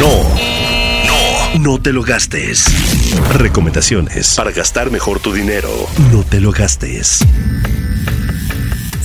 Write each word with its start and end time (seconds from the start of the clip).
No. 0.00 0.08
No. 1.06 1.58
No 1.60 1.78
te 1.82 1.92
lo 1.92 2.02
gastes. 2.02 2.64
Recomendaciones 3.34 4.34
para 4.34 4.50
gastar 4.50 4.90
mejor 4.90 5.20
tu 5.20 5.32
dinero. 5.32 5.68
No 6.10 6.22
te 6.22 6.40
lo 6.40 6.52
gastes. 6.52 7.18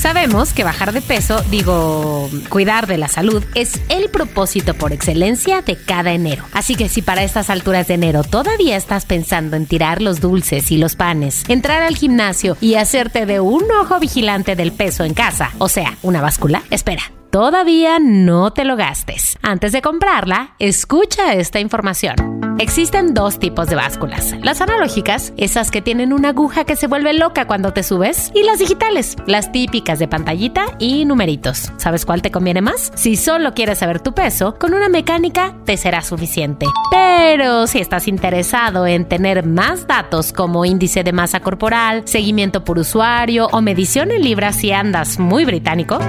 Sabemos 0.05 0.54
que 0.54 0.63
bajar 0.63 0.94
de 0.94 1.02
peso, 1.02 1.42
digo, 1.49 2.29
cuidar 2.49 2.86
de 2.86 2.99
la 2.99 3.07
salud, 3.07 3.44
es 3.55 3.81
el 3.89 4.12
propósito 4.12 4.76
por 4.76 4.94
excelencia 4.94 5.63
de 5.63 5.78
cada 5.78 6.12
enero. 6.12 6.44
Así 6.53 6.76
que 6.76 6.89
si 6.89 7.01
para 7.01 7.24
estas 7.24 7.49
alturas 7.49 7.88
de 7.88 7.96
enero 7.96 8.21
todavía 8.24 8.78
estás 8.78 9.07
pensando 9.07 9.56
en 9.57 9.65
tirar 9.65 10.03
los 10.03 10.21
dulces 10.21 10.70
y 10.70 10.78
los 10.78 10.96
panes, 10.96 11.44
entrar 11.47 11.81
al 11.81 11.96
gimnasio 11.96 12.56
y 12.62 12.76
hacerte 12.76 13.26
de 13.26 13.39
un 13.39 13.63
ojo 13.81 13.99
vigilante 13.99 14.56
del 14.56 14.74
peso 14.74 15.06
en 15.06 15.15
casa, 15.15 15.53
o 15.57 15.70
sea, 15.70 15.97
una 16.03 16.22
báscula, 16.22 16.62
espera. 16.70 17.02
Todavía 17.31 17.98
no 17.99 18.53
te 18.53 18.63
lo 18.63 18.76
gastes. 18.76 19.40
Antes 19.41 19.72
de 19.72 19.81
comprarla, 19.81 20.52
escucha 20.59 21.34
esta 21.34 21.59
información. 21.59 22.34
Existen 22.57 23.13
dos 23.13 23.37
tipos 23.37 23.67
de 23.67 23.75
básculas. 23.75 24.33
Las 24.41 24.61
analógicas, 24.61 25.33
esas 25.35 25.71
que 25.71 25.81
tienen 25.81 26.13
una 26.13 26.29
aguja 26.29 26.63
que 26.63 26.77
se 26.77 26.87
vuelve 26.87 27.13
loca 27.13 27.47
cuando 27.47 27.73
te 27.73 27.83
subes, 27.83 28.31
y 28.33 28.43
las 28.43 28.59
digitales, 28.59 29.17
las 29.27 29.51
típicas 29.51 29.99
de 29.99 30.07
pantallita 30.07 30.65
y 30.79 31.03
numeritos. 31.03 31.73
¿Sabes 31.77 32.05
cuál 32.05 32.21
te 32.21 32.31
conviene 32.31 32.61
más? 32.61 32.93
Si 32.95 33.17
solo 33.17 33.53
quieres 33.53 33.79
saber 33.79 33.99
tu 33.99 34.13
peso, 34.13 34.55
con 34.57 34.73
una 34.73 34.87
mecánica 34.87 35.53
te 35.65 35.75
será 35.75 36.01
suficiente. 36.01 36.65
Pero 36.91 37.67
si 37.67 37.79
estás 37.79 38.07
interesado 38.07 38.87
en 38.87 39.05
tener 39.05 39.45
más 39.45 39.85
datos 39.85 40.31
como 40.31 40.63
índice 40.63 41.03
de 41.03 41.11
masa 41.11 41.41
corporal, 41.41 42.03
seguimiento 42.05 42.63
por 42.63 42.79
usuario 42.79 43.47
o 43.51 43.61
medición 43.61 44.11
en 44.11 44.21
libras 44.21 44.55
si 44.55 44.71
andas 44.71 45.19
muy 45.19 45.43
británico, 45.43 45.99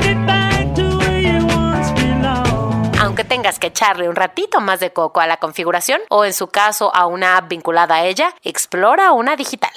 tengas 3.26 3.58
que 3.58 3.68
echarle 3.68 4.08
un 4.08 4.16
ratito 4.16 4.60
más 4.60 4.80
de 4.80 4.92
coco 4.92 5.20
a 5.20 5.26
la 5.26 5.36
configuración 5.36 6.00
o 6.08 6.24
en 6.24 6.32
su 6.32 6.48
caso 6.48 6.94
a 6.94 7.06
una 7.06 7.36
app 7.36 7.48
vinculada 7.48 7.96
a 7.96 8.04
ella, 8.04 8.34
explora 8.42 9.12
una 9.12 9.36
digital. 9.36 9.72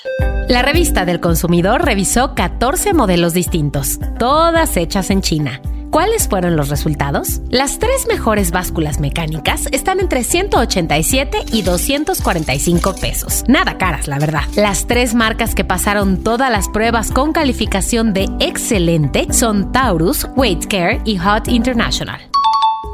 La 0.48 0.62
revista 0.62 1.06
del 1.06 1.20
consumidor 1.20 1.86
revisó 1.86 2.34
14 2.34 2.94
modelos 2.94 3.34
distintos, 3.34 4.00
todas 4.18 4.78
hechas 4.78 5.10
en 5.12 5.22
China. 5.22 5.62
¿Cuáles 5.92 6.28
fueron 6.28 6.56
los 6.56 6.70
resultados? 6.70 7.42
Las 7.50 7.80
tres 7.80 8.08
mejores 8.08 8.52
básculas 8.52 9.00
mecánicas 9.00 9.68
están 9.72 10.00
entre 10.00 10.23
187 10.23 11.45
y 11.52 11.64
245 11.64 12.95
pesos. 12.95 13.44
Nada 13.48 13.78
caras, 13.78 14.08
la 14.08 14.20
verdad. 14.20 14.44
Las 14.56 14.86
tres 14.86 15.16
marcas 15.16 15.56
que 15.56 15.64
pasaron 15.64 16.23
todas 16.23 16.52
las 16.52 16.70
pruebas 16.70 17.12
con 17.12 17.34
calificación 17.34 18.14
de 18.14 18.28
excelente 18.40 19.34
son 19.34 19.72
Taurus, 19.72 20.28
Weight 20.36 20.68
Care 20.68 21.02
y 21.06 21.18
Hot 21.18 21.48
International. 21.48 22.29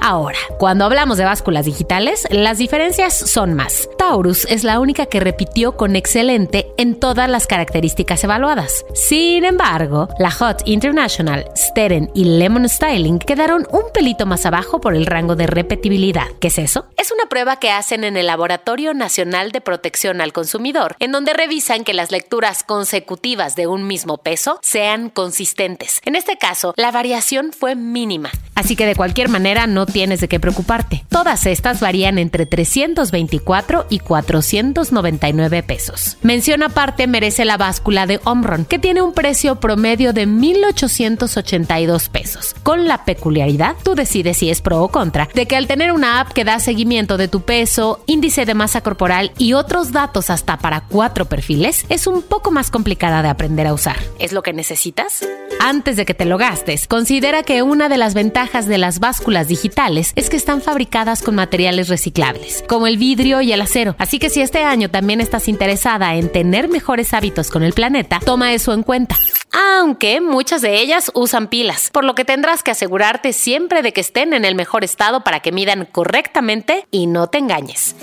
Ahora, 0.08 0.38
cuando 0.60 0.86
hablamos 0.86 1.18
de 1.18 1.26
básculas 1.26 1.66
digitales, 1.66 2.28
las 2.30 2.60
diferencias 2.60 3.18
son 3.18 3.56
más. 3.56 3.90
Taurus 3.98 4.46
es 4.46 4.64
la 4.64 4.80
única 4.80 5.08
que 5.08 5.20
repitió 5.20 5.76
con 5.78 5.96
excelente 5.96 6.68
en 6.78 7.00
todas 7.00 7.28
las 7.28 7.48
características 7.48 8.24
evaluadas. 8.24 8.86
Sin 8.94 9.46
embargo, 9.46 10.08
la 10.20 10.30
Hot 10.30 10.62
International, 10.66 11.50
Steren 11.56 12.12
y 12.14 12.26
Lemon 12.26 12.70
Styling 12.70 13.18
quedaron 13.18 13.66
un 13.72 13.92
pelito 13.92 14.28
más 14.28 14.46
abajo 14.46 14.80
por 14.80 14.94
el 14.94 15.08
rango 15.08 15.36
de 15.36 15.48
repetibilidad. 15.48 16.28
¿Qué 16.40 16.50
es 16.50 16.60
eso? 16.60 16.86
Es 16.98 17.12
una 17.12 17.28
prueba 17.28 17.58
que 17.58 17.72
hacen 17.72 18.04
en 18.04 18.16
el 18.16 18.28
Laboratorio 18.28 18.94
Nacional 18.94 19.52
de 19.52 19.62
Protección 19.62 20.22
al 20.22 20.34
Consumidor, 20.34 20.96
en 21.00 21.12
donde 21.12 21.34
revisan 21.34 21.84
que 21.84 21.96
las 21.96 22.12
lecturas 22.12 22.64
consecutivas 22.64 23.56
de 23.56 23.66
un 23.66 23.88
mismo 23.88 24.20
peso 24.20 24.60
sean 24.62 25.10
consistentes. 25.10 26.00
En 26.06 26.16
este 26.16 26.38
caso, 26.38 26.76
la 26.78 26.92
variación 26.92 27.54
fue 27.54 27.74
mínima. 27.74 28.30
Así 28.56 28.78
que 28.78 28.86
de 28.86 28.96
cualquier 28.96 29.28
manera 29.28 29.68
no 29.68 29.86
tienes 29.86 30.22
de 30.22 30.30
qué 30.30 30.40
preocuparte. 30.40 31.06
Todas 31.10 31.46
estas 31.46 31.82
varían 31.82 32.18
entre 32.18 32.46
324 32.46 33.86
y 33.90 34.00
499 34.00 35.62
pesos. 35.62 36.18
Mención 36.22 36.64
aparte 36.64 37.06
merece 37.06 37.44
la 37.44 37.58
báscula 37.58 38.08
de 38.08 38.22
Omron, 38.24 38.64
que 38.64 38.80
tiene 38.80 39.02
un 39.02 39.14
precio 39.14 39.58
promedio 39.58 40.14
de 40.14 40.26
1.882 40.26 42.10
pesos. 42.10 42.56
Con 42.64 42.88
la 42.88 43.04
peculiaridad, 43.04 43.76
tú 43.84 43.94
decides 43.94 44.38
si 44.38 44.50
es 44.50 44.62
pro 44.62 44.82
o 44.82 44.88
contra, 44.88 45.28
de 45.34 45.46
que 45.48 45.58
al 45.58 45.68
tener 45.68 45.92
una 45.92 46.22
app 46.22 46.32
que 46.32 46.46
da 46.46 46.60
seguimiento 46.60 47.18
de 47.18 47.28
tu 47.28 47.42
peso, 47.42 48.04
índice 48.06 48.46
de 48.46 48.54
masa 48.54 48.80
corporal 48.82 49.34
y 49.38 49.54
otros 49.54 49.92
datos 49.92 50.30
hasta 50.30 50.58
para 50.58 50.82
cuatro 50.82 51.26
perfiles, 51.26 51.86
es 51.90 52.08
un 52.08 52.22
poco 52.22 52.52
más 52.52 52.72
complicada 52.72 53.22
de 53.22 53.28
aprender 53.28 53.68
a 53.68 53.74
usar. 53.74 53.98
¿Es 54.18 54.32
lo 54.32 54.44
que 54.44 54.54
necesitas? 54.54 55.28
Antes 55.60 55.98
de 55.98 56.06
que 56.06 56.14
te 56.14 56.26
lo 56.26 56.38
gastes, 56.38 56.88
considera 56.88 57.44
que 57.44 57.62
una 57.62 57.90
de 57.90 57.98
las 57.98 58.14
ventajas 58.14 58.45
de 58.46 58.78
las 58.78 59.00
básculas 59.00 59.48
digitales 59.48 60.14
es 60.16 60.30
que 60.30 60.38
están 60.38 60.62
fabricadas 60.62 61.24
con 61.24 61.34
materiales 61.34 61.90
reciclables, 61.90 62.64
como 62.68 62.86
el 62.86 62.98
vidrio 62.98 63.42
y 63.42 63.52
el 63.52 63.60
acero. 63.60 63.96
Así 63.98 64.20
que 64.20 64.30
si 64.30 64.42
este 64.42 64.64
año 64.64 64.90
también 64.90 65.20
estás 65.20 65.48
interesada 65.48 66.16
en 66.16 66.32
tener 66.32 66.70
mejores 66.70 67.14
hábitos 67.14 67.50
con 67.50 67.64
el 67.64 67.74
planeta, 67.74 68.20
toma 68.24 68.54
eso 68.54 68.72
en 68.74 68.84
cuenta. 68.84 69.18
Aunque 69.52 70.22
muchas 70.22 70.62
de 70.62 70.80
ellas 70.80 71.12
usan 71.16 71.48
pilas, 71.48 71.90
por 71.92 72.04
lo 72.04 72.14
que 72.14 72.24
tendrás 72.24 72.62
que 72.62 72.72
asegurarte 72.72 73.34
siempre 73.34 73.82
de 73.82 73.94
que 73.94 74.02
estén 74.02 74.34
en 74.34 74.46
el 74.46 74.54
mejor 74.54 74.84
estado 74.84 75.24
para 75.24 75.40
que 75.40 75.52
midan 75.52 75.88
correctamente 75.92 76.86
y 76.92 77.08
no 77.08 77.28
te 77.28 77.40
engañes. 77.40 77.96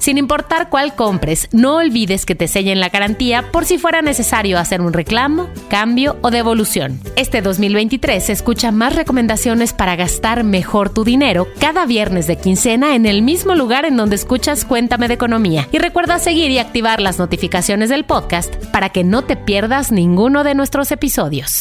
Sin 0.00 0.16
importar 0.16 0.70
cuál 0.70 0.94
compres, 0.94 1.46
no 1.52 1.76
olvides 1.76 2.24
que 2.24 2.34
te 2.34 2.48
sellen 2.48 2.80
la 2.80 2.88
garantía 2.88 3.52
por 3.52 3.66
si 3.66 3.76
fuera 3.76 4.00
necesario 4.00 4.58
hacer 4.58 4.80
un 4.80 4.94
reclamo, 4.94 5.50
cambio 5.68 6.16
o 6.22 6.30
devolución. 6.30 6.98
Este 7.16 7.42
2023 7.42 8.30
escucha 8.30 8.72
más 8.72 8.96
recomendaciones 8.96 9.74
para 9.74 9.96
gastar 9.96 10.42
mejor 10.42 10.88
tu 10.88 11.04
dinero 11.04 11.46
cada 11.58 11.84
viernes 11.84 12.26
de 12.26 12.38
quincena 12.38 12.96
en 12.96 13.04
el 13.04 13.20
mismo 13.20 13.54
lugar 13.54 13.84
en 13.84 13.98
donde 13.98 14.16
escuchas 14.16 14.64
Cuéntame 14.64 15.06
de 15.06 15.14
Economía. 15.14 15.68
Y 15.70 15.76
recuerda 15.76 16.18
seguir 16.18 16.50
y 16.50 16.58
activar 16.58 17.02
las 17.02 17.18
notificaciones 17.18 17.90
del 17.90 18.06
podcast 18.06 18.54
para 18.72 18.88
que 18.88 19.04
no 19.04 19.24
te 19.24 19.36
pierdas 19.36 19.92
ninguno 19.92 20.44
de 20.44 20.54
nuestros 20.54 20.92
episodios. 20.92 21.60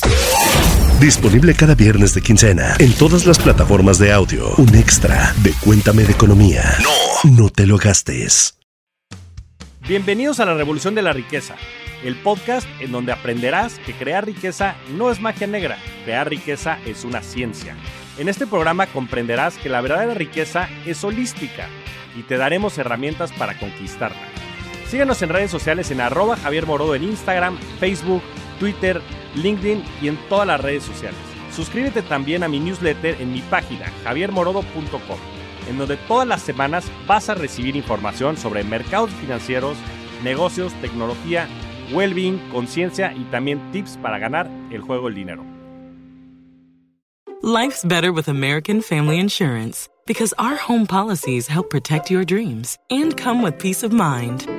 Disponible 0.99 1.53
cada 1.53 1.75
viernes 1.75 2.13
de 2.13 2.21
quincena 2.21 2.75
en 2.77 2.91
todas 2.91 3.25
las 3.25 3.39
plataformas 3.39 3.99
de 3.99 4.11
audio. 4.11 4.53
Un 4.57 4.75
extra 4.75 5.33
de 5.41 5.53
Cuéntame 5.63 6.03
de 6.03 6.11
Economía. 6.11 6.75
No, 6.83 7.31
no 7.37 7.49
te 7.49 7.65
lo 7.65 7.77
gastes. 7.77 8.59
Bienvenidos 9.87 10.41
a 10.41 10.45
la 10.45 10.55
Revolución 10.55 10.95
de 10.95 11.01
la 11.01 11.13
Riqueza, 11.13 11.55
el 12.03 12.17
podcast 12.17 12.67
en 12.81 12.91
donde 12.91 13.13
aprenderás 13.13 13.79
que 13.79 13.93
crear 13.93 14.25
riqueza 14.25 14.75
no 14.97 15.09
es 15.09 15.21
magia 15.21 15.47
negra, 15.47 15.77
crear 16.03 16.29
riqueza 16.29 16.77
es 16.85 17.05
una 17.05 17.21
ciencia. 17.21 17.77
En 18.17 18.27
este 18.27 18.45
programa 18.45 18.85
comprenderás 18.87 19.57
que 19.57 19.69
la 19.69 19.79
verdadera 19.79 20.15
riqueza 20.15 20.67
es 20.85 21.01
holística 21.05 21.69
y 22.17 22.23
te 22.23 22.35
daremos 22.35 22.77
herramientas 22.77 23.31
para 23.31 23.57
conquistarla. 23.57 24.27
Síguenos 24.89 25.21
en 25.21 25.29
redes 25.29 25.49
sociales 25.49 25.91
en 25.91 26.01
arroba 26.01 26.35
Javier 26.35 26.65
Morodo 26.65 26.93
en 26.93 27.03
Instagram, 27.03 27.57
Facebook, 27.79 28.21
Twitter, 28.59 29.01
LinkedIn 29.35 29.83
y 30.01 30.07
en 30.07 30.17
todas 30.29 30.47
las 30.47 30.61
redes 30.61 30.83
sociales. 30.83 31.19
Suscríbete 31.51 32.01
también 32.01 32.43
a 32.43 32.47
mi 32.47 32.59
newsletter 32.59 33.19
en 33.19 33.33
mi 33.33 33.41
página 33.41 33.91
javiermorodo.com, 34.03 35.17
en 35.67 35.77
donde 35.77 35.97
todas 35.97 36.27
las 36.27 36.41
semanas 36.41 36.91
vas 37.07 37.29
a 37.29 37.33
recibir 37.33 37.75
información 37.75 38.37
sobre 38.37 38.63
mercados 38.63 39.11
financieros, 39.11 39.77
negocios, 40.23 40.73
tecnología, 40.81 41.47
well-being, 41.91 42.37
conciencia 42.51 43.13
y 43.13 43.23
también 43.25 43.71
tips 43.71 43.97
para 43.97 44.19
ganar 44.19 44.49
el 44.71 44.81
juego 44.81 45.05
del 45.05 45.15
dinero. 45.15 45.43
Life's 47.41 47.85
better 47.85 48.11
with 48.11 48.27
American 48.27 48.81
Family 48.81 49.17
Insurance 49.17 49.87
because 50.05 50.33
our 50.37 50.57
home 50.57 50.85
policies 50.85 51.47
help 51.47 51.69
protect 51.69 52.11
your 52.11 52.25
dreams 52.25 52.77
and 52.89 53.15
come 53.15 53.41
with 53.41 53.57
peace 53.57 53.81
of 53.81 53.93
mind. 53.93 54.58